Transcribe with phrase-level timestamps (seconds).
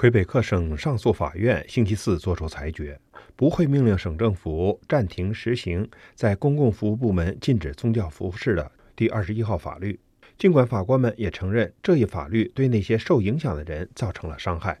[0.00, 2.98] 魁北克省上诉法院星期四作出裁决，
[3.36, 10.00] 不会命令省政府暂停实行在公共服务部门禁止宗教服饰的第二十一号法律。
[10.38, 14.80] 尽管法官们也承认这一法律对那些受影响的人造成了伤害。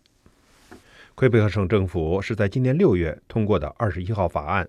[1.14, 4.66] 魁北克省政府是在今年六月通过的二十一号法案，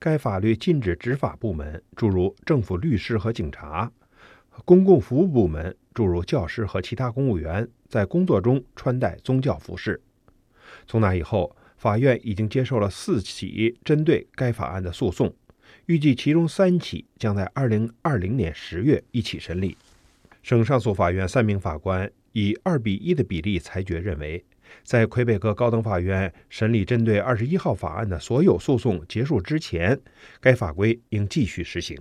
[0.00, 3.92] 该法律禁止执法部门，诸如政府律师和警察。
[4.64, 10.00] 公共服务部门，诸如教师和其他公务员，在工作中穿戴宗教服饰。
[10.86, 15.32] 从那以后，法院已经接受了四起针对该法案的诉讼，
[15.86, 19.76] 预计其中三起将在2020年10月一起审理。
[20.42, 24.44] 省上诉法院三名法官以二比一的比例裁决，认为
[24.82, 30.00] 在魁北克高等法院审理针对21号法案的所有诉讼结束之前，
[30.40, 31.96] 该法规应继续实行。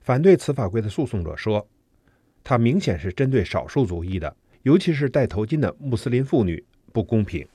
[0.00, 1.66] 反对此法规的诉讼者说，
[2.42, 6.62] 它明显是针对少数族裔的，尤其是戴头巾的穆斯林妇女，
[6.92, 7.46] 不公平。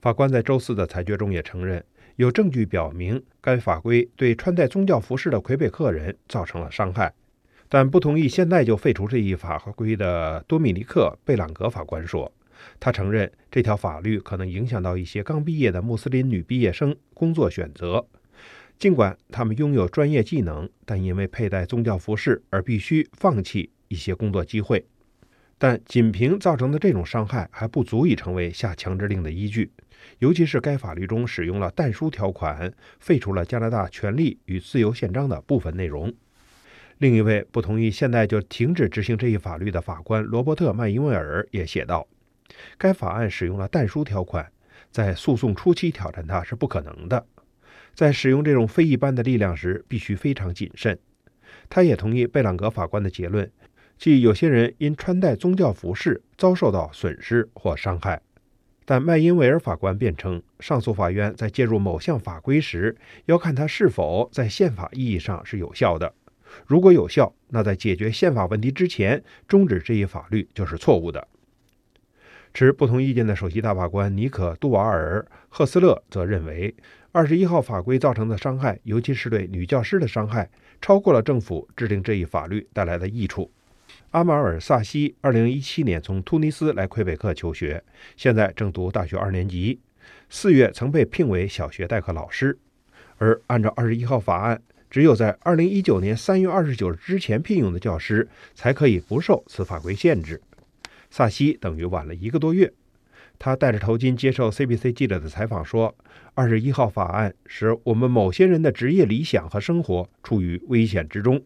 [0.00, 1.82] 法官在周四的裁决中也承认，
[2.16, 7.12] 有证据表明该法规对穿戴宗教服饰的魁北克人造成了伤害，
[7.68, 12.30] 但不同意现在就废除这一法规的多米尼克·贝朗格法官说，
[12.78, 18.06] 他承认这条法律可能影响到一些刚毕业的穆斯林女毕业生工作选择。
[18.78, 24.84] 尽管他们拥有专业技能，但因为佩戴宗教服饰而必须放弃一些工作机会。
[25.58, 29.70] 但仅凭造成的这种伤害还不足以成为下强制令的依据，
[30.18, 36.12] 尤其是该法律中使用了但书条款，废除了加拿大权利与自由宪章的部分内容。
[36.98, 42.06] 另一位不同意现在就停止执行这一法律的法官罗伯特·麦因威尔也写道
[42.76, 44.50] ：“该法案使用了但书条款，
[44.90, 47.26] 在诉讼初期挑战它是不可能的。”
[47.96, 50.98] 在使用这种非一般的力量时，必须非常谨慎。
[51.70, 53.50] 他也同意贝朗格法官的结论，
[53.96, 58.20] 即有些人因穿戴宗教服饰遭受到损失或伤害。
[58.84, 66.14] 但麦因维尔法官辩称，上诉法院在介入某项法规时，要看它是否在宪法意义上是有效的。
[66.66, 71.26] 如果有效，那在解决宪法问题之前终止这一法律就是错误的。
[72.56, 76.74] 持不同意见的首席大法官尼可·杜瓦尔·赫斯勒则认为。
[77.12, 80.48] 二十一号法规造成的伤害，尤其是对女教师的伤害，
[80.80, 83.50] 超过了政府制定这一法律带来的益处。
[84.12, 87.84] 阿马尔·萨西二零一七年从突尼斯来魁北克求学，
[88.16, 89.78] 现在正读大学二年级。
[90.30, 92.58] 四月曾被聘为小学代课老师，
[93.18, 100.40] 而按照二十一号法案，只有在二零一九年三月二十九日之前聘用的教师才可以不受此法规限制。
[101.10, 102.72] 萨西等于晚了一个多月。
[103.38, 105.94] 他戴着头巾接受 CBC 记者的采访说
[106.34, 111.42] ：“二十一号法案使我们某些人的职业理想和生活处于危险之中。”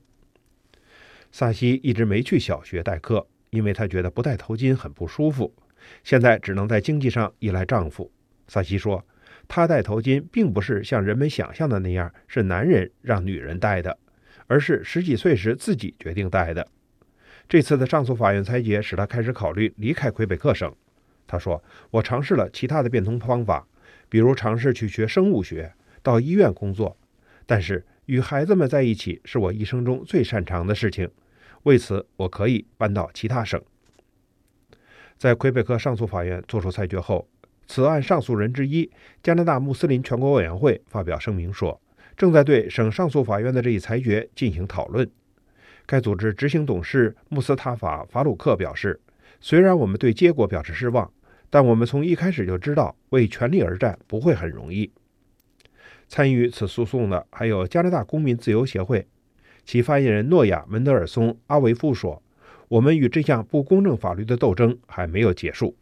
[1.32, 5.53] 萨西一直没去小学代课，因为他觉得不戴头巾很不舒服。
[6.04, 8.12] 现在只能在经济上依赖丈夫。
[8.47, 9.04] 萨西说
[9.49, 13.99] ：“他戴头巾并不是像人们想象的那样，是男人让女人戴的，
[14.47, 16.69] 而是十几岁时自己决定戴的。”
[17.49, 20.73] 这次的上诉法院裁决使他开始考虑离开魁北克省。
[21.27, 23.67] 他说：“我尝试了其他的变通方法，
[24.09, 26.97] 比如尝试去学生物学，到医院工作。
[27.47, 31.09] 但是与孩子们在一起是我一生中最擅长的事情。
[31.65, 33.61] 为此，我可以搬到其他省。”
[35.19, 37.29] 在魁北克上诉法院作出裁决后，
[37.67, 38.91] 此案上诉人之一
[39.23, 41.81] 加拿大穆斯林全国委员会发表声明说
[42.17, 45.09] ：“正在对省上诉法院的这一裁决进行讨论。”
[45.91, 49.01] 该组织执行董事穆斯塔法·法鲁克表示
[49.43, 51.11] ：“虽然我们对结果表示失望。”
[51.51, 54.89] 但我们从一开始就知道，为权力而战不会很容易。
[56.06, 59.05] 参与此诉讼的还有加拿大公民自由协会，
[59.65, 62.23] 其发言人诺亚·门德尔松·阿维夫说
[62.71, 65.75] ：“我们与这项不公正法律的斗争还没有结束。”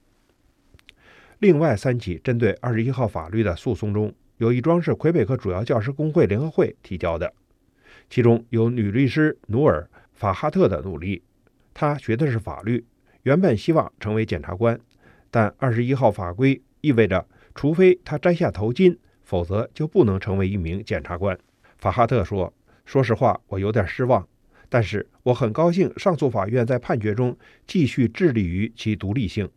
[1.38, 7.30] 另外三起针对二十一号法律的诉讼中，有一桩是魁北克主要教师工会联合会提交的，
[8.10, 11.22] 其中有女律师努尔·法哈特的努力。
[11.74, 12.84] 她学的是法律，
[13.22, 14.78] 原本希望成为检察官。
[15.30, 21.38] 但二十一号法规意味着，除非她摘下头巾，否则就不能成为一名检察官。
[21.76, 22.52] 法哈特说
[22.84, 24.26] ：“说实话，我有点失望，
[24.68, 27.36] 但是我很高兴上诉法院在判决中
[27.66, 29.48] 继续致力于其独立性。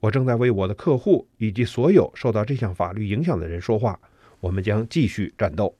[0.00, 3.98] 我正在为我的客户以及所有受到这项法律影响的人说话。
[4.40, 5.74] 我们将继续战斗。”